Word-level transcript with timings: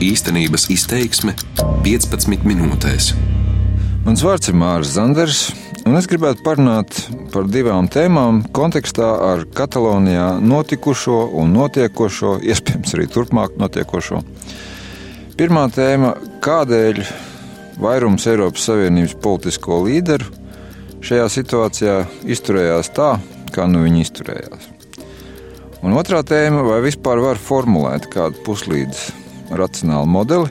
Īstenības 0.00 0.70
izteiksme 0.72 1.34
15 1.84 2.46
minūtēs. 2.48 3.10
Mans 4.06 4.22
vārds 4.24 4.48
ir 4.48 4.56
Mārcis 4.56 4.94
Zanders, 4.96 5.40
un 5.84 5.98
es 5.98 6.08
gribētu 6.08 6.40
parunāt 6.46 7.02
par 7.34 7.44
divām 7.52 7.84
tēmām 7.92 8.38
kontekstā 8.56 9.10
ar 9.26 9.44
Katalonijā 9.52 10.38
notikušo 10.40 11.18
un 11.42 11.52
notiekošo, 11.52 12.38
iespējams, 12.40 12.96
arī 12.96 13.10
turpmāk 13.12 13.60
notiekošo. 13.60 14.22
Pirmā 15.36 15.68
tēma- 15.76 16.14
kādēļ 16.48 17.04
vairums 17.76 18.24
Eiropas 18.32 18.72
Savienības 18.72 19.20
politisko 19.20 19.84
līderu 19.84 20.32
šajā 21.04 21.28
situācijā 21.28 22.02
izturējās 22.24 22.94
tā, 22.96 23.18
kā 23.52 23.68
nu 23.68 23.84
viņi 23.84 24.06
izturējās. 24.08 24.70
Un 25.84 25.92
otrā 25.92 26.24
tēma- 26.24 26.64
vai 26.72 26.80
vispār 26.88 27.20
var 27.20 27.36
formulēt 27.36 28.08
kādu 28.08 28.40
puslīdz 28.48 29.10
racionālu 29.50 30.08
modeli, 30.10 30.50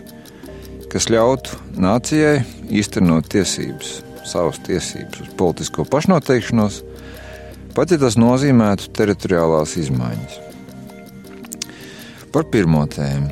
kas 0.92 1.10
ļautu 1.12 1.58
nācijai 1.80 2.42
īstenot 2.74 3.30
tiesības, 3.32 4.00
savas 4.28 4.60
tiesības 4.66 5.24
uz 5.24 5.34
politisko 5.40 5.86
pašnoteikšanos, 5.90 6.82
pat 7.78 7.94
ja 7.94 8.00
tas 8.02 8.18
nozīmētu 8.20 8.92
teritoriālās 8.98 9.76
izmaiņas. 9.80 10.40
Par 12.34 12.46
pirmo 12.52 12.84
tēmu. 12.90 13.32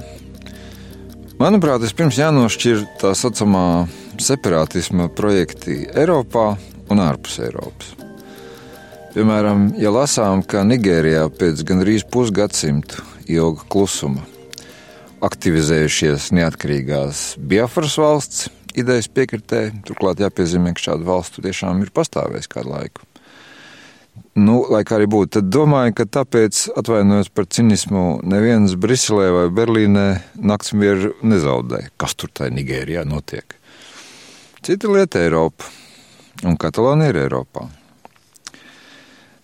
Manuprāt, 1.38 1.84
vispirms 1.84 2.18
jānošķir 2.18 2.82
tā 3.02 3.12
saucamā 3.14 3.86
separātisma 4.18 5.06
projekti 5.14 5.84
Eiropā 5.94 6.56
un 6.90 7.02
ārpus 7.04 7.38
Eiropas. 7.46 7.94
Piemēram, 9.14 9.70
ja 9.82 9.92
lasām, 9.94 10.42
ka 10.46 10.66
Nigērijā 10.66 11.28
pēc 11.38 11.62
gandrīz 11.66 12.06
pusgadsimta 12.10 13.06
ilga 13.30 13.66
klusuma 13.70 14.26
aktivizējušies 15.26 16.32
neatkarīgās 16.38 17.26
Biafras 17.40 17.98
valsts 18.02 18.48
idejas 18.78 19.10
piekritēji. 19.10 19.82
Turklāt 19.88 20.22
jāpiezīmē, 20.22 20.74
ka 20.76 20.90
šāda 20.90 21.08
valsts 21.08 21.42
tiešām 21.44 21.82
ir 21.86 21.94
pastāvējusi 21.96 22.52
kādu 22.52 22.74
laiku. 22.76 23.06
Nu, 24.38 24.60
lai 24.70 24.84
kā 24.86 24.98
arī 24.98 25.08
būtu, 25.10 25.40
tad 25.40 25.50
domāju, 25.54 25.96
ka 25.98 26.06
tāpēc, 26.20 26.68
atvainojos 26.78 27.30
par 27.34 27.48
cinismu, 27.54 28.20
neviens 28.26 28.76
Briselē 28.78 29.28
vai 29.34 29.48
Berlīnē 29.54 30.06
naktsmieru 30.38 31.16
nezaudē, 31.26 31.88
kas 31.98 32.14
tur 32.18 32.30
tajā 32.34 32.54
Nigērijā 32.54 33.06
notiek. 33.06 33.58
Cita 34.62 34.90
lieta- 34.94 35.22
Eiropa, 35.26 35.66
un 36.46 36.58
Katalonija 36.58 37.14
ir 37.14 37.22
Eiropā. 37.26 37.68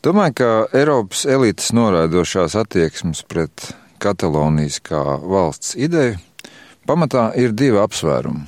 Domāju, 0.03 0.33
ka 0.35 0.49
Eiropas 0.77 1.25
elites 1.25 1.71
noraidošās 1.71 2.57
attieksmes 2.59 3.23
pret 3.23 3.73
Katalonijas 4.03 4.81
kā 4.83 5.01
valsts 5.23 5.77
ideju, 5.79 6.17
pamatā 6.87 7.29
ir 7.39 7.55
divi 7.55 7.79
apsvērumi. 7.79 8.43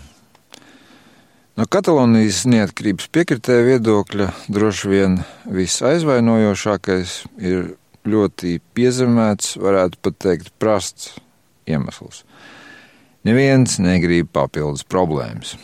No 1.56 1.64
Katalonijas 1.72 2.42
neatkarības 2.52 3.08
piekritēja 3.16 3.64
viedokļa 3.70 4.28
droši 4.52 4.89
vien 4.92 5.14
visaizvainojošākais 5.47 7.14
ir 7.39 7.70
ļoti 8.03 8.58
piezemēts, 8.75 9.56
varētu 9.64 10.02
pat 10.03 10.17
teikt, 10.25 10.52
prasts 10.59 11.14
iemesls. 11.64 12.25
Neviens 13.25 13.80
negrib 13.80 14.28
papildus 14.36 14.84
problēmas. 14.84 15.56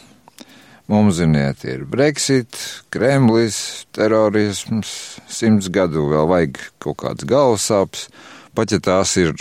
Mums, 0.91 1.19
ziniet, 1.19 1.61
ir 1.67 1.83
Brexit, 1.87 2.55
Kremlis, 2.91 3.85
terorisms, 3.95 5.19
simts 5.31 5.69
gadu 5.71 6.07
vēl 6.11 6.31
vajag 6.31 6.57
kaut 6.83 6.97
kāds 7.03 7.27
galvasāps, 7.27 8.07
pat 8.55 8.71
ja 8.71 8.79
tās 8.83 9.13
ir 9.19 9.35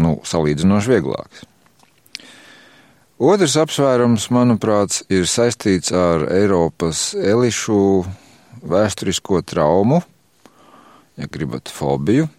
nu, 0.00 0.18
salīdzinoši 0.26 0.94
vieglāks. 0.94 1.46
Otrs 3.20 3.58
apsvērums, 3.60 4.30
manuprāt, 4.32 5.02
ir 5.12 5.26
saistīts 5.28 5.92
ar 5.92 6.24
Eiropas 6.32 7.10
elišu 7.12 8.06
vēsturisko 8.64 9.42
traumu, 9.44 10.00
ja 11.20 11.28
gribat, 11.28 11.68
fobiju, 11.68 12.30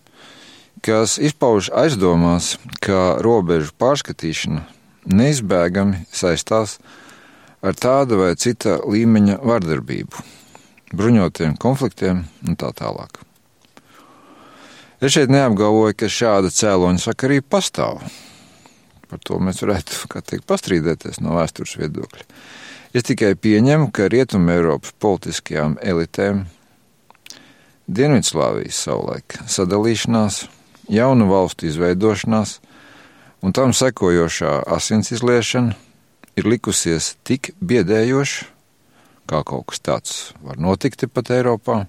kas 0.81 1.19
izpauž 1.21 1.69
aizdomās, 1.83 2.55
ka 2.81 3.21
robežu 3.21 3.75
pārskatīšana 3.77 4.65
neizbēgami 5.05 6.05
saistās 6.09 6.79
ar 7.61 7.77
tāda 7.77 8.17
vai 8.17 8.33
cita 8.41 8.79
līmeņa 8.81 9.37
vardarbību, 9.45 10.25
bruņotiem 10.97 11.59
konfliktiem 11.61 12.25
un 12.47 12.57
tā 12.57 12.73
tālāk. 12.73 13.21
Es 15.01 15.15
šeit 15.15 15.31
neapgalvoju, 15.33 15.95
ka 15.97 16.05
šāda 16.13 16.51
cēloņa 16.53 17.01
sakarība 17.01 17.47
pastāv. 17.55 18.03
Par 19.09 19.21
to 19.25 19.39
mēs 19.41 19.63
varētu 19.63 20.05
teikt, 20.21 20.43
pastrīdēties 20.45 21.17
no 21.25 21.33
vēstures 21.39 21.73
viedokļa. 21.79 22.25
Es 22.93 23.07
tikai 23.07 23.31
pieņemu, 23.33 23.89
ka 23.89 24.11
Rietumē 24.13 24.59
Eiropas 24.59 24.93
politiskajām 25.01 25.79
elitēm 25.81 26.43
Dienvidslāvijas 27.89 28.77
savulaik 28.85 29.39
sadalīšanās, 29.49 30.43
jaunu 30.93 31.31
valstu 31.31 31.65
izveidošanās 31.71 32.59
un 33.41 33.55
tam 33.57 33.73
sekojošā 33.73 34.53
asins 34.69 35.09
izliešana 35.15 35.73
ir 36.37 36.45
likusies 36.45 37.15
tik 37.25 37.55
biedējoša, 37.57 38.45
kā 39.25 39.41
kaut 39.49 39.71
kas 39.73 39.81
tāds 39.81 40.13
var 40.45 40.61
notikt 40.61 41.07
pat 41.09 41.33
Eiropā 41.33 41.87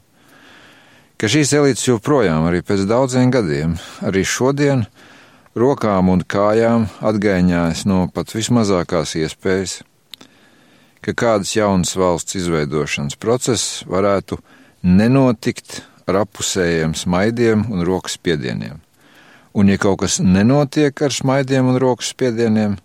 ka 1.22 1.28
šīs 1.30 1.52
elites 1.54 1.84
joprojām, 1.86 2.48
arī 2.48 2.64
pēc 2.66 2.80
daudziem 2.90 3.28
gadiem, 3.30 3.76
arī 4.02 4.24
šodien, 4.26 4.80
rokām 5.54 6.08
un 6.10 6.24
kājām 6.26 6.88
atgaiņājas 6.98 7.84
no 7.86 8.08
pat 8.10 8.34
vismazākās 8.34 9.12
iespējas, 9.20 9.76
ka 10.98 11.14
kādas 11.14 11.54
jaunas 11.54 11.94
valsts 11.94 12.40
izveidošanas 12.40 13.20
process 13.22 13.84
varētu 13.86 14.40
nenotikt 14.82 15.84
ar 16.10 16.24
apusējiem 16.24 16.98
smaidiem 16.98 17.68
un 17.70 17.86
rokas 17.86 18.18
spiedieniem. 18.18 18.82
Un, 19.54 19.70
ja 19.70 19.78
kaut 19.78 20.02
kas 20.02 20.18
nenotiek 20.18 21.06
ar 21.06 21.14
smaidiem 21.14 21.70
un 21.70 21.78
rokas 21.78 22.10
spiedieniem, 22.16 22.80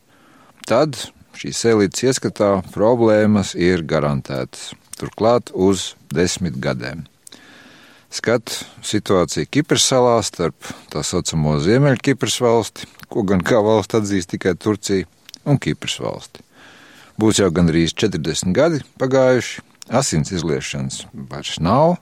tad 0.69 1.07
šīs 1.41 1.65
elites 1.73 2.05
ieskatā 2.05 2.53
problēmas 2.69 3.57
ir 3.57 3.81
garantētas. 3.81 4.75
Turklāt 4.93 5.49
uz 5.57 5.95
desmit 6.13 6.61
gadiem 6.61 7.07
skatu 8.13 8.65
situāciju 8.85 9.49
Kipras 9.51 9.85
salā 9.89 10.17
starp 10.25 10.69
tā 10.91 11.03
saucamo 11.05 11.57
Ziemeļkipras 11.63 12.39
valsti, 12.43 12.87
ko 13.11 13.23
gan 13.27 13.43
kā 13.45 13.61
valsts 13.63 13.99
atzīst 13.99 14.33
tikai 14.33 14.55
Turcija, 14.59 15.07
un 15.47 15.59
Kipras 15.61 15.97
valsti. 16.03 16.43
Būs 17.17 17.41
jau 17.41 17.49
gandrīz 17.53 17.95
40 17.97 18.53
gadi 18.53 18.83
pagājuši, 19.01 19.63
asins 19.89 20.33
izliešanas 20.35 21.05
vairs 21.31 21.57
nav, 21.63 21.97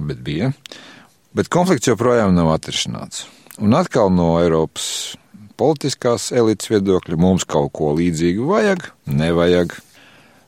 bet 0.00 0.22
bija, 0.24 0.52
bet 1.36 1.50
konflikts 1.52 1.90
joprojām 1.90 2.34
nav 2.36 2.54
atrisināts. 2.54 3.26
Un 3.60 3.76
atkal 3.76 4.08
no 4.14 4.38
Eiropas 4.40 5.18
politiskās 5.60 6.30
elites 6.32 6.70
viedokļa 6.72 7.18
mums 7.20 7.44
kaut 7.44 7.74
ko 7.76 7.92
līdzīgu 7.98 8.46
vajag, 8.48 8.86
nevajag. 9.10 9.74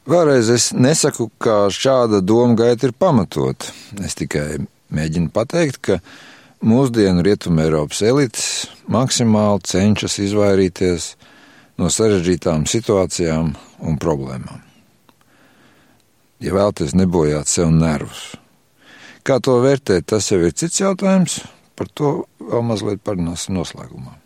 Vēlreiz 0.02 0.48
es 0.50 0.72
nesaku, 0.74 1.28
ka 1.38 1.68
šāda 1.70 2.18
doma 2.26 2.56
gaita 2.58 2.88
ir 2.88 2.94
pamatota. 2.98 3.70
Es 4.02 4.16
tikai 4.18 4.64
mēģinu 4.90 5.30
pateikt, 5.30 5.78
ka 5.78 5.98
mūsdienu 6.66 7.22
rietumē 7.22 7.68
Eiropas 7.68 8.02
elites 8.02 8.48
maksimāli 8.90 9.62
cenšas 9.70 10.18
izvairīties 10.24 11.06
no 11.78 11.86
sarežģītām 11.86 12.66
situācijām 12.66 13.52
un 13.86 14.00
problēmām. 14.02 14.64
Ja 16.42 16.56
vēlaties 16.56 16.96
nebojāt 16.98 17.46
sev 17.46 17.70
nervus, 17.70 18.32
kā 19.22 19.38
to 19.38 19.60
vērtēt, 19.62 20.08
tas 20.10 20.32
jau 20.32 20.40
ir 20.42 20.58
cits 20.58 20.82
jautājums. 20.82 21.44
Par 21.78 21.86
to 21.94 22.10
vēl 22.42 22.66
mazliet 22.66 23.06
parunāsim 23.06 23.54
noslēgumā. 23.54 24.21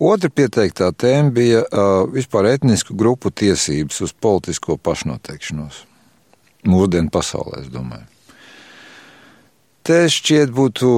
Otra 0.00 0.30
pieteiktā 0.32 0.86
tēma 0.96 1.28
bija 1.36 1.58
uh, 1.60 2.06
vispār 2.08 2.54
etnisku 2.54 2.94
grupu 2.96 3.28
tiesības 3.28 3.98
uz 4.06 4.14
politisko 4.16 4.78
pašnoteikšanos. 4.80 5.82
Mūsdienu 6.64 7.12
pasaulē, 7.12 7.60
es 7.66 7.68
domāju. 7.72 8.06
Te 9.84 9.98
šķiet 10.12 10.54
būtu 10.56 10.94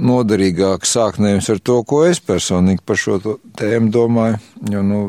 noderīgāk 0.00 0.88
sākt 0.88 1.20
nevis 1.20 1.50
ar 1.52 1.60
to, 1.60 1.76
ko 1.84 2.06
es 2.08 2.22
personīgi 2.24 2.80
par 2.88 2.96
šo 3.00 3.18
tēmu 3.60 3.92
domāju, 3.92 4.40
jo, 4.72 4.82
nu, 4.86 5.02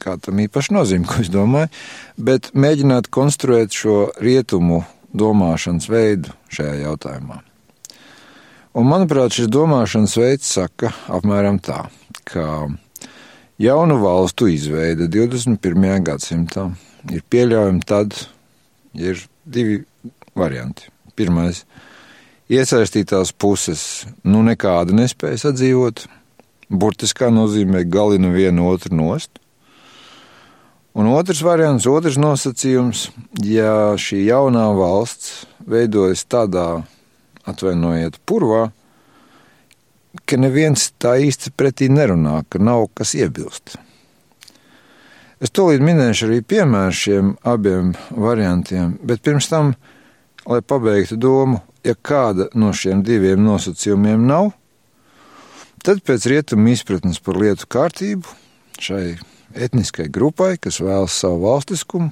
kā 0.00 0.16
tam 0.16 0.40
īpaši 0.40 0.76
nozīme, 0.76 1.08
ko 1.08 1.20
es 1.24 1.28
domāju, 1.32 1.68
bet 2.16 2.52
mēģināt 2.56 3.12
konstruēt 3.12 3.76
šo 3.76 4.00
rietumu 4.24 4.86
domāšanas 5.12 5.92
veidu 5.92 6.32
šajā 6.48 6.80
jautājumā. 6.86 7.42
Un, 8.72 8.88
manuprāt, 8.88 9.36
šis 9.36 9.52
domāšanas 9.52 10.16
veids 10.16 10.52
saka 10.56 10.94
apmēram 11.12 11.60
tā 11.60 11.84
ka 12.28 12.68
jaunu 13.58 13.98
valstu 14.02 14.48
izveide 14.52 15.08
21. 15.08 16.04
gadsimtā 16.04 16.68
ir 17.14 17.24
pieļaujama 17.30 17.84
tad, 17.88 18.14
ja 18.94 19.14
ir 19.14 19.24
divi 19.48 19.80
varianti. 20.38 20.90
Pirmais- 21.16 21.64
iesaistītās 22.58 23.32
puses 23.32 24.06
nu 24.24 24.42
nekāda 24.42 24.94
nespēja 24.94 25.48
sadzīvot, 25.48 26.06
burtiskā 26.70 27.32
nozīmē 27.32 27.84
galina 27.88 28.30
vienu 28.32 28.68
otru 28.68 28.94
nost. 28.94 29.38
Un 30.94 31.06
otrs 31.06 31.42
variants, 31.42 31.86
otrs 31.86 32.16
nosacījums, 32.18 33.10
ja 33.44 33.94
šī 33.94 34.24
jaunā 34.26 34.66
valsts 34.74 35.46
veidojas 35.66 36.24
tādā, 36.24 36.84
atvainojiet, 37.46 38.18
purvā, 38.26 38.72
ka 40.28 40.38
neviens 40.40 40.90
tā 41.00 41.16
īsti 41.24 41.52
pretī 41.56 41.88
nerunā, 41.92 42.42
ka 42.48 42.60
nav 42.62 42.88
kas 42.96 43.14
iebilst. 43.18 43.76
Es 45.38 45.52
tūlīt 45.54 45.82
minēšu 45.84 46.26
arī 46.26 46.40
piemēru 46.42 46.94
šiem 46.98 47.34
abiem 47.46 47.92
variantiem, 48.10 48.96
bet 49.06 49.22
pirms 49.22 49.46
tam, 49.50 49.74
lai 50.48 50.58
pabeigtu 50.66 51.18
domu, 51.20 51.60
ja 51.86 51.94
kāda 51.94 52.48
no 52.58 52.72
šiem 52.74 53.04
diviem 53.06 53.44
nosacījumiem 53.46 54.26
nav, 54.26 54.50
tad 55.86 56.02
pēc 56.02 56.26
rietumu 56.32 56.72
izpratnes 56.74 57.22
par 57.22 57.38
lietu 57.38 57.68
kārtību 57.70 58.34
šai 58.82 59.18
etniskai 59.54 60.08
grupai, 60.12 60.56
kas 60.60 60.80
vēlas 60.82 61.14
savu 61.22 61.44
valstiskumu, 61.46 62.10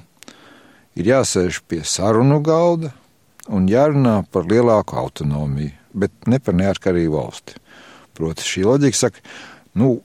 ir 0.97 1.11
jāsēž 1.11 1.61
pie 1.67 1.83
sarunu 1.83 2.39
galda 2.43 2.93
un 3.53 3.67
jārunā 3.69 4.21
par 4.31 4.47
lielāku 4.49 4.97
autonomiju, 4.99 5.75
bet 5.93 6.11
ne 6.27 6.39
par 6.39 6.57
neatkarīgu 6.57 7.15
valsti. 7.15 7.57
Proti, 8.17 8.45
šī 8.47 8.65
loģika 8.65 8.97
saka, 8.97 9.23
nu, 9.77 9.99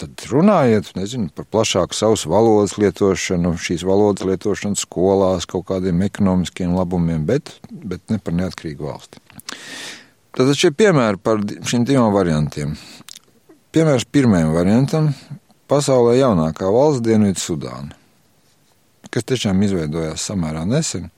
tad 0.00 0.24
runājiet 0.30 0.94
nezinu, 0.96 1.28
par 1.36 1.46
plašāku 1.52 1.96
savas 1.96 2.24
valodas 2.28 2.76
lietošanu, 2.80 3.52
šīs 3.60 3.84
valodas 3.86 4.24
lietošanu 4.28 4.78
skolās, 4.80 5.46
kaut 5.50 5.66
kādiem 5.68 6.00
ekonomiskiem 6.06 6.72
labumiem, 6.76 7.26
bet, 7.28 7.52
bet 7.70 8.02
ne 8.12 8.20
par 8.22 8.36
neatkarīgu 8.38 8.88
valsti. 8.88 9.20
Tad 10.36 10.52
šie 10.56 10.70
piemēri 10.72 11.20
par 11.20 11.42
šiem 11.68 11.84
diviem 11.84 12.14
variantiem. 12.14 12.76
Piemērs 13.74 14.06
pirmajam 14.10 14.54
variantam- 14.54 15.12
pasaulē 15.70 16.16
jaunākā 16.18 16.70
valsts 16.70 17.04
Dienvidu 17.04 17.38
Sudāna, 17.38 17.92
kas 19.10 19.24
tiešām 19.24 19.60
izveidojās 19.62 20.24
samērā 20.30 20.64
nesen. 20.66 21.10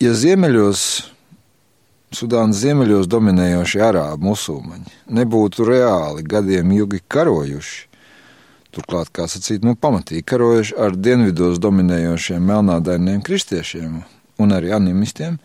Ja 0.00 0.12
ziemeļos 0.12 1.10
Sudānas 2.14 2.60
ziemeļos 2.62 3.08
dominējošie 3.10 3.80
arābu 3.82 4.28
musulmaņi. 4.30 4.92
Nebūtu 5.16 5.66
reāli 5.66 6.22
gadiem 6.22 6.70
ilgi 6.76 7.00
karojuši, 7.10 7.80
turklāt, 8.76 9.10
kā 9.10 9.26
sacīt, 9.30 9.64
nu, 9.66 9.74
pamatīgi 9.74 10.22
karojuši 10.30 10.76
ar 10.86 10.94
dienvidos 10.94 11.58
dominējošiem 11.62 12.46
melnādainiem 12.46 13.24
kristiešiem 13.26 13.98
un 14.38 14.54
arī 14.54 14.70
animistiem, 14.76 15.40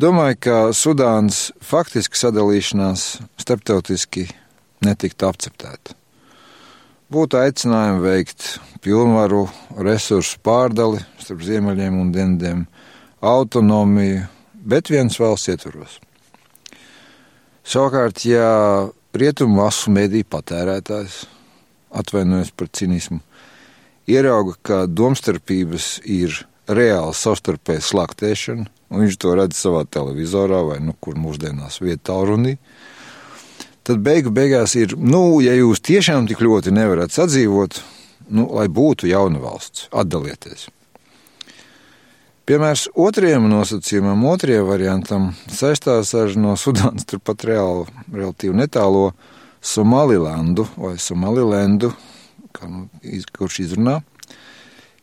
domāju, 0.00 0.40
ka 0.46 0.56
Sudānas 0.72 1.50
faktiski 1.60 2.18
sadalīšanās 2.18 3.06
starptautiski 3.44 4.30
netiktu 4.86 5.28
akceptēta. 5.28 5.98
Būtu 7.12 7.36
aicinājumi 7.36 8.00
veikt 8.00 8.54
pilnvaru, 8.82 9.44
resursu 9.84 10.40
pārdali 10.42 11.02
starp 11.20 11.44
ziemeļiem 11.44 12.00
un 12.00 12.14
dienvidiem, 12.14 12.64
autonomiju, 13.20 14.24
bet 14.64 14.90
viens 14.90 15.20
valsts 15.20 15.52
ietvaros. 15.52 15.98
Savukārt, 17.64 18.24
ja 18.28 18.88
rietumu 19.16 19.62
masu 19.62 19.92
mediju 19.94 20.26
patērētājs, 20.34 21.22
atvainojos 21.94 22.50
par 22.56 22.68
cinismu, 22.74 23.20
ierauga, 24.10 24.56
ka 24.62 24.80
domstarpības 24.90 25.98
ir 26.04 26.42
reāla 26.68 27.14
savstarpēja 27.16 27.84
slaktēšana, 27.84 28.66
un 28.92 29.04
viņš 29.04 29.18
to 29.20 29.32
redz 29.38 29.60
savā 29.60 29.84
televizorā 29.88 30.60
vai 30.68 30.78
nu, 30.84 30.96
kur 31.00 31.16
mūsdienās 31.20 31.80
vietā 31.84 32.16
runī, 32.28 32.56
tad 33.84 34.00
beigu 34.04 34.32
beigās 34.34 34.76
ir, 34.80 34.96
nu, 34.96 35.40
ja 35.44 35.56
jūs 35.56 35.82
tiešām 35.84 36.28
tik 36.28 36.40
ļoti 36.44 36.72
nevarat 36.74 37.12
sadzīvot, 37.14 37.80
nu, 38.32 38.48
lai 38.56 38.68
būtu 38.72 39.08
jauna 39.10 39.40
valsts, 39.42 39.88
atdalieties. 39.92 40.68
Piemērs 42.44 42.90
otrajam 43.00 43.46
nosacījumam, 43.48 44.20
otrajam 44.28 44.66
variantam 44.68 45.30
saistās 45.48 46.10
ar 46.12 46.34
no 46.36 46.58
Sudānas 46.60 47.06
turpat 47.08 47.46
reāli, 47.48 47.86
relatīvi 48.12 48.58
netālo 48.58 49.14
Somalilandu 49.64 50.66
vai 50.76 50.98
Somalilendu, 51.00 51.94
kā 52.52 52.68
nu, 52.68 52.82
kurš 53.38 53.62
izrunā, 53.64 53.94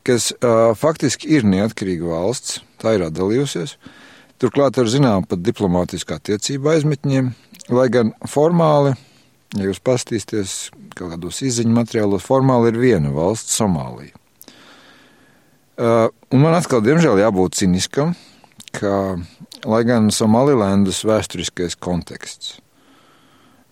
kas 0.06 0.30
uh, 0.36 0.76
faktiski 0.78 1.34
ir 1.34 1.50
neatkarīga 1.50 2.14
valsts, 2.14 2.62
tā 2.78 2.94
ir 3.00 3.08
atdalījusies, 3.08 3.74
turklāt 4.38 4.78
ar 4.78 4.94
zinām 4.94 5.26
pat 5.26 5.42
diplomātiskā 5.42 6.22
attiecība 6.22 6.76
aizmetņiem, 6.76 7.34
lai 7.74 7.90
gan 7.90 8.14
formāli, 8.30 8.94
ja 9.58 9.66
jūs 9.66 9.82
pastīsties 9.82 10.60
kaut 10.94 11.16
kādos 11.16 11.42
izziņu 11.42 11.74
materiālos, 11.74 12.22
formāli 12.22 12.70
ir 12.70 12.84
viena 12.86 13.18
valsts 13.18 13.58
Somālija. 13.58 14.21
Uh, 15.82 16.12
un 16.30 16.44
man 16.44 16.54
atkal, 16.54 16.84
diemžēl, 16.86 17.18
jābūt 17.24 17.56
ciniskam, 17.58 18.12
ka, 18.70 19.16
lai 19.66 19.80
gan 19.88 20.12
Somalilandas 20.14 21.00
vēsturiskais 21.10 21.74
konteksts 21.82 22.60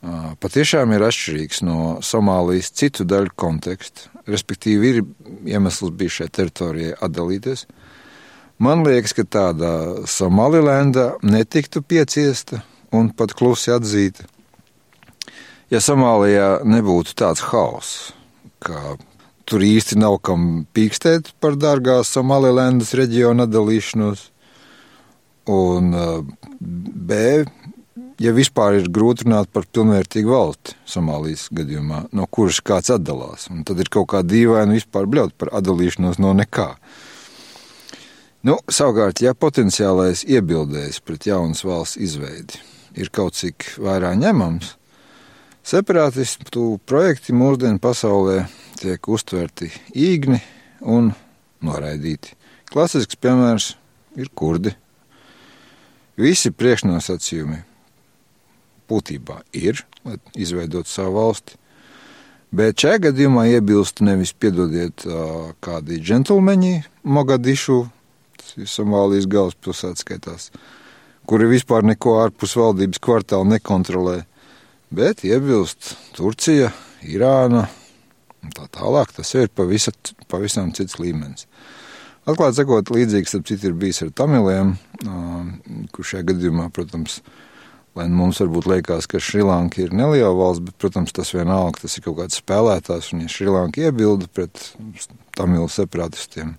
uh, 0.01 0.31
patiešām 0.41 0.95
ir 0.95 1.05
atšķirīgs 1.05 1.61
no 1.67 1.99
Somālijas 2.01 2.71
citu 2.73 3.05
daļu 3.05 3.35
konteksta, 3.37 4.09
respektīvi, 4.25 4.89
ir 4.89 5.53
iemesls 5.53 5.93
bijis 5.99 6.17
šai 6.21 6.29
teritorijai 6.39 6.95
atdalīties. 6.97 7.67
Man 8.57 8.81
liekas, 8.87 9.13
ka 9.13 9.27
tāda 9.29 9.69
Somalilanda 10.09 11.11
netiktu 11.21 11.83
pieciesta 11.85 12.63
un 12.89 13.11
pat 13.13 13.37
klusi 13.37 13.69
atzīta, 13.75 14.25
ja 15.69 15.77
Somālijā 15.77 16.55
nebūtu 16.65 17.13
tāds 17.21 17.45
haoss, 17.51 18.09
kā 18.65 18.97
tur 19.49 19.63
īsti 19.65 19.97
nav 19.99 20.19
kam 20.25 20.65
pīkstēt 20.75 21.33
par 21.41 21.57
dārgās 21.57 22.11
Somalilendas 22.13 22.93
reģiona 22.97 23.47
atdalīšanos. 23.49 24.27
Un 25.49 25.93
B, 26.59 27.19
ja 28.21 28.33
vispār 28.35 28.77
ir 28.77 28.89
grūti 28.93 29.25
runāt 29.25 29.49
par 29.53 29.65
pilnvērtīgu 29.65 30.29
valsti 30.29 30.75
Somālijas 30.89 31.47
gadījumā, 31.55 32.03
no 32.13 32.27
kuras 32.29 32.59
kāds 32.61 32.91
atdalās, 32.93 33.47
un 33.49 33.63
tad 33.65 33.81
ir 33.81 33.89
kaut 33.89 34.11
kā 34.13 34.21
dīvaini 34.21 34.77
vispār 34.77 35.09
bļaut 35.09 35.33
par 35.39 35.53
atdalīšanos 35.57 36.21
no 36.21 36.35
nekā. 36.37 36.69
Nu, 38.45 38.55
savukārt, 38.71 39.23
ja 39.25 39.33
potenciālais 39.35 40.21
iebildējs 40.23 41.01
pret 41.03 41.25
jaunas 41.27 41.65
valsts 41.65 41.99
izveidi 41.99 42.61
ir 42.99 43.09
kaut 43.13 43.35
cik 43.35 43.65
vairāk 43.81 44.15
ņemams, 44.21 44.75
separātistu 45.67 46.77
projekti 46.89 47.35
mūsdienu 47.35 47.81
pasaulē 47.83 48.43
tiek 48.79 49.09
uztverti 49.11 49.69
īgni 49.95 50.39
un 50.81 51.11
noraidīti. 51.65 52.35
Klasisks 52.69 53.17
piemērs 53.19 53.73
ir 54.19 54.29
kurdi. 54.35 54.75
Visi 56.19 56.51
priekšnosacījumi 56.51 57.61
būtībā 58.89 59.41
ir, 59.55 59.83
lai 60.03 60.17
izveidotu 60.39 60.91
savu 60.91 61.17
valsti. 61.19 61.55
Bet 62.49 62.81
šajā 62.81 63.03
gadījumā 63.09 63.45
iebilst 63.51 64.01
nevis 64.01 64.33
piedodiet 64.33 65.05
kādi 65.61 65.99
džentlmeņi 66.01 66.73
Mogadišu, 67.05 67.83
tas 68.39 68.55
ir 68.57 68.69
Somālijas 68.71 69.29
galvaspilsēta 69.29 70.01
skaitās, 70.01 70.49
kuri 71.29 71.51
vispār 71.51 71.85
neko 71.85 72.17
ārpus 72.23 72.55
valdības 72.57 73.01
kvartāla 73.05 73.45
nekontrolē, 73.53 74.23
bet 74.89 75.21
iebilst 75.27 75.93
Turcija, 76.17 76.71
Irāna, 77.05 77.67
tā 78.55 78.67
tālāk. 78.75 79.13
Tas 79.15 79.33
ir 79.37 79.51
pavisa, 79.55 79.93
pavisam 80.31 80.71
cits 80.75 80.99
līmenis. 81.01 81.47
Atklāti 82.29 82.59
sakot, 82.59 82.91
līdzīgs 82.93 83.37
ap 83.37 83.45
citu 83.49 83.69
ir 83.69 83.77
bijis 83.79 84.03
ar 84.05 84.11
tamiliem, 84.13 84.75
kur 85.95 86.05
šajā 86.05 86.27
gadījumā, 86.29 86.67
protams, 86.75 87.21
lai 87.97 88.05
mums 88.11 88.41
varbūt 88.43 88.67
liekas, 88.69 89.07
ka 89.09 89.21
Šrilanka 89.23 89.81
ir 89.81 89.95
neliela 89.95 90.35
valsts, 90.37 90.61
bet, 90.67 90.77
protams, 90.81 91.15
tas 91.15 91.31
vienalga, 91.33 91.81
tas 91.85 91.97
ir 91.97 92.05
kaut 92.05 92.19
kāds 92.19 92.37
spēlētājs, 92.43 93.13
un 93.15 93.23
ja 93.25 93.31
Šrilanka 93.33 93.87
iebilda 93.87 94.29
pret 94.35 94.61
tamilu 95.39 95.71
separatistiem, 95.73 96.53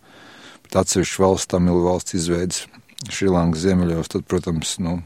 pret 0.65 0.81
atsevišķu 0.83 1.27
valsts, 1.27 1.53
tamilu 1.55 1.85
valsts 1.87 2.19
izveidas 2.19 2.65
Šrilankas 3.09 3.63
ziemeļos, 3.65 4.11
tad, 4.13 4.27
protams, 4.29 4.75
nu, 4.83 4.99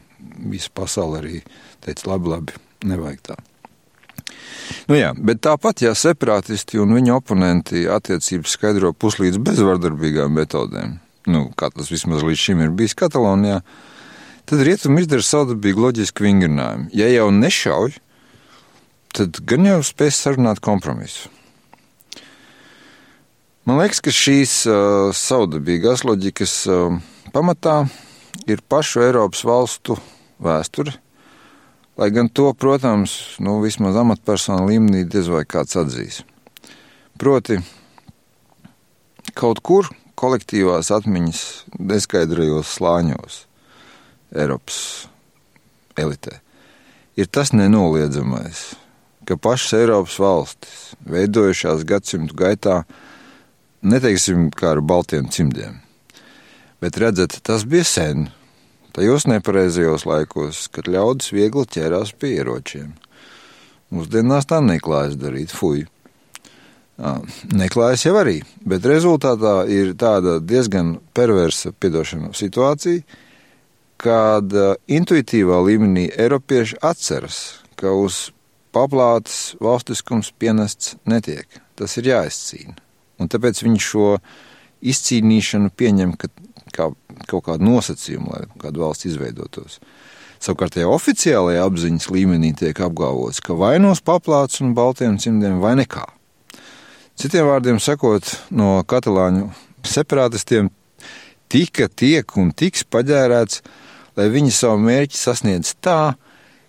visa 0.51 0.71
pasaule 0.75 1.21
arī 1.21 1.43
teica 1.85 2.09
labi, 2.11 2.31
labi, 2.33 2.57
nevajag 2.89 3.21
tā. 3.29 3.37
Nu 4.89 4.97
jā, 4.97 5.11
bet 5.17 5.41
tāpat, 5.45 5.81
ja 5.85 5.93
separātisti 5.97 6.79
un 6.81 6.93
viņa 6.97 7.17
oponenti 7.17 7.85
attiecības 7.89 8.55
skaidro 8.57 8.93
puslīdz 8.93 9.39
bezvardarbīgām 9.45 10.33
metodēm, 10.37 10.97
nu, 11.31 11.45
kā 11.57 11.71
tas 11.73 11.91
vismaz 11.93 12.25
līdz 12.25 12.41
šim 12.41 12.63
ir 12.65 12.73
bijis 12.77 12.97
Katalonijā, 12.97 13.61
tad 14.45 14.65
rietumi 14.65 15.03
izdara 15.03 15.25
savdabīgu 15.25 15.87
loģisku 15.87 16.25
vingrinājumu. 16.25 16.89
Ja 16.97 17.09
jau 17.09 17.31
nešauj, 17.33 17.97
tad 19.15 19.39
gan 19.49 19.69
jau 19.69 19.79
spēs 19.85 20.19
sarunāt 20.21 20.61
kompromisu. 20.63 21.31
Man 23.65 23.79
liekas, 23.81 24.03
ka 24.05 24.11
šīs 24.13 24.59
uh, 24.69 25.09
savdabīgās 25.15 26.03
loģikas 26.05 26.59
uh, 26.69 26.99
pamatā 27.33 27.79
ir 28.45 28.61
pašu 28.69 29.01
Eiropas 29.01 29.41
valstu 29.47 29.97
vēsture, 30.45 30.93
Lai 31.95 32.09
gan 32.11 32.27
to, 32.27 32.49
protams, 32.53 33.37
nu, 33.39 33.59
vismaz 33.63 33.95
amatpersonu 33.95 34.67
līmenī 34.67 35.05
diez 35.07 35.29
vai 35.31 35.45
kāds 35.47 35.77
atzīs. 35.79 36.23
Proti, 37.15 37.61
kaut 39.31 39.61
kur 39.63 39.87
kolektīvās 40.19 40.91
atmiņas 40.95 41.43
neskaidrajos 41.79 42.75
slāņos 42.75 43.43
Eiropas 44.35 44.79
elitē 45.95 46.41
ir 47.15 47.27
tas 47.31 47.53
nenoliedzamais, 47.55 48.75
ka 49.25 49.37
pašas 49.39 49.79
Eiropas 49.79 50.17
valstis, 50.19 50.79
veidojušās 51.07 51.85
gadsimtu 51.87 52.35
gaitā, 52.37 52.83
neteiksim 53.81 54.49
kā 54.51 54.75
ar 54.75 54.83
baltiem 54.83 55.29
cimdiem, 55.31 55.79
bet 56.83 56.99
redzat, 56.99 57.39
tas 57.43 57.65
bija 57.67 57.87
sen, 57.87 58.27
tajos 58.95 59.27
nepareizajos 59.27 60.05
laikos, 60.07 60.65
kad 60.71 60.87
ļaudis 60.91 61.33
viegli 61.35 61.65
ķērās 61.75 62.13
pie 62.19 62.37
ieročiem. 62.39 62.93
Mūsdienās 63.93 64.47
tā 64.49 64.61
neklājas 64.63 65.17
darīt, 65.19 65.53
fuj. 65.53 65.85
Neklājas 67.51 68.05
jau 68.07 68.15
arī, 68.21 68.39
bet 68.63 68.87
rezultātā 68.87 69.57
ir 69.71 69.93
tāda 69.99 70.37
diezgan 70.39 70.95
perversa 71.15 71.73
piedošana 71.75 72.31
situācija, 72.35 73.03
kad 73.99 74.55
intuitīvā 74.91 75.59
līmenī 75.67 76.07
Eiropieši 76.15 76.79
atceras, 76.83 77.39
ka 77.79 77.91
uz 77.91 78.29
paplātes 78.75 79.55
valstiskums 79.63 80.31
pienests 80.39 80.95
netiek. 81.07 81.47
Tas 81.75 81.95
ir 81.99 82.11
jāizcīna. 82.11 82.75
Un 83.19 83.31
tāpēc 83.31 83.61
viņi 83.63 83.81
šo 83.83 84.07
izcīnīšanu 84.83 85.71
pieņem 85.79 86.15
ka, 86.19 86.29
kā 86.75 86.89
kaut 87.29 87.47
kādu 87.47 87.67
nosacījumu, 87.69 88.33
lai 88.33 88.43
kāda 88.61 88.83
valsts 88.83 89.07
izveidotos. 89.09 89.79
Savukārt, 90.43 90.75
ja 90.77 90.91
oficiālajā 90.91 91.63
apziņas 91.65 92.09
līmenī 92.11 92.51
tiek 92.59 92.79
apgalvots, 92.85 93.41
ka 93.41 93.55
vai 93.57 93.77
no 93.81 93.93
paplātes 94.05 94.61
un 94.61 94.75
baltiem 94.77 95.17
cimdiem 95.21 95.61
vai 95.63 95.73
nekā. 95.79 96.03
Citiem 97.15 97.47
vārdiem 97.47 97.79
sakot, 97.79 98.27
no 98.51 98.83
katalāņu 98.83 99.47
separātistiem 99.87 100.69
tika, 101.49 101.87
tiek 101.87 102.35
un 102.37 102.51
tiks 102.51 102.83
paģērēts, 102.91 103.61
lai 104.19 104.27
viņi 104.33 104.51
savu 104.51 104.81
mērķi 104.83 105.17
sasniedz 105.17 105.75
tā, 105.83 106.15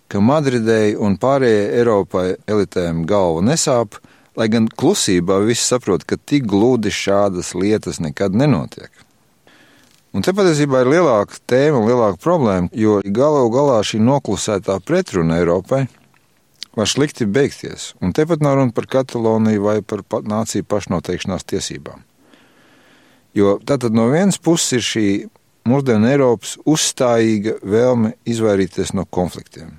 ka 0.07 0.21
Madridei 0.23 0.95
un 0.95 1.17
pārējai 1.19 1.65
Eiropai 1.81 2.27
elitēm 2.47 3.03
galva 3.09 3.43
nesāp, 3.43 3.99
lai 4.39 4.47
gan 4.53 4.69
klusībā 4.69 5.41
visi 5.43 5.65
saprot, 5.65 6.05
ka 6.07 6.15
tik 6.17 6.47
gludi 6.47 6.93
šādas 6.93 7.51
lietas 7.57 7.99
nekad 8.03 8.37
nenotiek. 8.37 8.91
Un 10.17 10.23
te 10.25 10.33
patiesībā 10.33 10.79
ir 10.81 10.87
lielāka 10.89 11.37
tēma 11.45 11.77
un 11.77 11.91
lielāka 11.91 12.17
problēma, 12.23 12.71
jo 12.73 12.95
galu 13.13 13.51
galā 13.53 13.83
šī 13.85 13.99
noklusētā 14.01 14.79
pretruna 14.81 15.37
Eiropai 15.37 15.83
var 16.73 16.89
slikti 16.89 17.27
beigties. 17.29 17.91
Un 18.01 18.15
tepat 18.17 18.41
nav 18.41 18.55
runa 18.57 18.73
par 18.73 18.87
Kataloniju 18.89 19.61
vai 19.61 19.75
par 19.85 20.01
nāciju 20.25 20.65
pašnoteikšanās 20.73 21.45
tiesībām. 21.53 22.01
Jo 23.37 23.59
tātad 23.61 23.93
no 23.93 24.07
vienas 24.09 24.41
puses 24.41 24.79
ir 24.79 24.87
šī 24.87 25.05
mūsdienu 25.69 26.09
Eiropas 26.09 26.55
uzstājīga 26.65 27.59
vēlme 27.61 28.15
izvairīties 28.25 28.95
no 28.97 29.05
konfliktiem. 29.05 29.75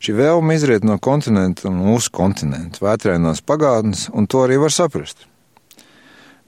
Šī 0.00 0.16
vēlme 0.16 0.56
izriet 0.56 0.88
no 0.88 0.96
kontinenta 0.96 1.68
un 1.68 1.82
mūsu 1.82 2.16
kontinenta 2.16 2.80
vētrainās 2.80 3.44
pagātnes, 3.44 4.08
un 4.08 4.24
to 4.24 4.46
arī 4.48 4.56
var 4.64 4.72
saprast. 4.72 5.28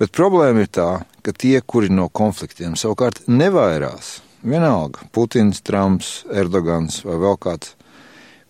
Bet 0.01 0.17
problēma 0.17 0.65
ir 0.65 0.73
tā, 0.73 0.91
ka 1.23 1.33
tie, 1.37 1.61
kuri 1.61 1.93
no 1.93 2.09
konfliktiem 2.09 2.77
savukārt 2.79 3.23
nevairās, 3.29 4.19
vienalga 4.43 5.07
Putins, 5.13 5.63
Trumps, 5.63 6.25
Erdogans 6.33 7.03
vai 7.05 7.19
vēl 7.21 7.39
kāds, 7.41 7.75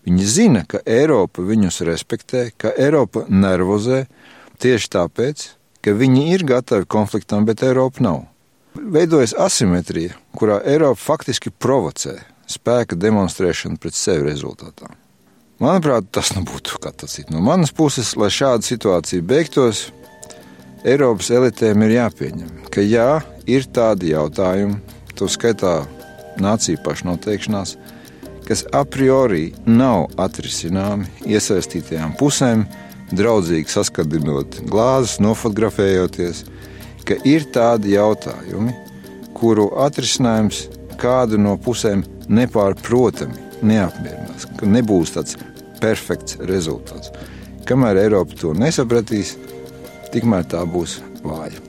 Viņi 0.01 0.25
zina, 0.25 0.61
ka 0.65 0.79
Eiropa 0.89 1.43
viņus 1.45 1.83
respektē, 1.85 2.47
ka 2.57 2.71
Eiropa 2.73 3.27
nervozē 3.29 4.07
tieši 4.61 4.89
tāpēc, 4.95 5.43
ka 5.85 5.93
viņi 5.97 6.31
ir 6.33 6.45
gatavi 6.49 6.87
konfliktam, 6.89 7.45
bet 7.45 7.61
Eiropa 7.65 8.01
nav. 8.01 8.23
Veidojas 8.73 9.35
asimetrija, 9.37 10.15
kurā 10.37 10.57
Eiropa 10.65 10.97
faktiski 10.97 11.53
provocē 11.53 12.17
spēka 12.49 12.97
demonstrēšanu 12.97 13.77
pret 13.81 13.97
sevi 13.97 14.25
rezultātā. 14.31 14.89
Manuprāt, 15.61 16.09
tas 16.09 16.33
nu 16.33 16.41
būtu 16.49 16.81
kā 16.81 16.89
tas 16.97 17.19
ir. 17.21 17.27
No 17.29 17.43
manas 17.45 17.69
puses, 17.69 18.15
lai 18.17 18.31
šāda 18.33 18.65
situācija 18.65 19.21
beigtos, 19.21 19.91
Eiropas 20.81 21.27
elitēm 21.29 21.83
ir 21.85 21.91
jāpieņem, 21.93 22.53
ka 22.73 22.81
jā, 22.81 23.19
ir 23.45 23.67
tādi 23.69 24.15
jautājumi, 24.15 24.79
to 25.13 25.27
skaitā 25.29 25.83
nācija 26.41 26.79
pašnoteikšanās, 26.81 27.75
kas 28.47 28.63
a 28.73 28.81
priori 28.89 29.51
nav 29.69 30.07
atrisināmi 30.17 31.05
iesaistītajām 31.29 32.15
pusēm, 32.17 32.63
draudzīgi 33.13 33.69
saskandinot 33.69 34.57
glāzes, 34.71 35.19
nofotografējoties, 35.21 36.47
ka 37.05 37.19
ir 37.29 37.45
tādi 37.53 37.93
jautājumi, 37.93 38.73
kuru 39.37 39.69
atrisinājums 39.85 40.63
kādu 40.97 41.37
no 41.37 41.59
pusēm 41.61 42.01
nepārprotami 42.25 43.37
neapmierinās, 43.61 44.49
ka 44.57 44.65
nebūs 44.65 45.13
tāds 45.13 45.37
perfekts 45.77 46.41
rezultāts. 46.49 47.13
Kamēr 47.69 48.01
Eiropa 48.07 48.33
to 48.39 48.57
nesapratīs, 48.57 49.35
tikmēr 50.13 50.47
tā 50.53 50.61
būs 50.67 50.99
vāja. 51.23 51.59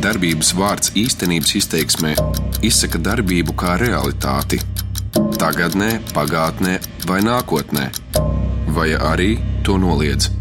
Darbības 0.00 0.54
vārds 0.56 0.94
īstenības 0.96 1.54
izteiksmē 1.60 2.14
izsaka 2.64 3.00
darbību 3.04 3.56
kā 3.60 3.76
realitāti 3.80 4.60
tagadnē, 5.40 5.94
pagātnē 6.16 6.78
vai 7.08 7.20
nākotnē, 7.24 7.88
vai 8.76 8.92
arī 8.96 9.32
to 9.64 9.76
noliedz. 9.80 10.39